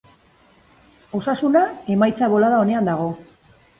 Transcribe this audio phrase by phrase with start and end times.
[1.19, 1.61] Osasuna
[1.97, 3.07] emaitza bolada onean dago.